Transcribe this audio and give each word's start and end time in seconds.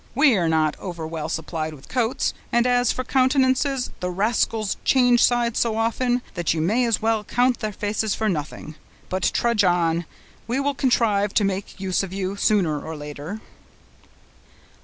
We 0.15 0.35
are 0.35 0.49
not 0.49 0.75
over 0.79 1.05
well 1.05 1.29
supplied 1.29 1.75
with 1.75 1.87
coats, 1.87 2.33
and 2.51 2.65
as 2.65 2.91
for 2.91 3.03
countenances, 3.03 3.91
the 3.99 4.09
rascals 4.09 4.77
change 4.83 5.23
sides 5.23 5.59
so 5.59 5.77
often, 5.77 6.23
that 6.33 6.55
you 6.55 6.59
may 6.59 6.85
as 6.87 7.03
well 7.03 7.23
count 7.23 7.59
their 7.59 7.71
faces 7.71 8.15
for 8.15 8.27
nothing; 8.27 8.73
but 9.09 9.29
trudge 9.31 9.63
on, 9.63 10.05
we 10.47 10.59
will 10.59 10.73
contrive 10.73 11.35
to 11.35 11.43
make 11.43 11.79
use 11.79 12.01
of 12.01 12.11
you, 12.13 12.35
sooner 12.35 12.81
or 12.83 12.95
later." 12.97 13.41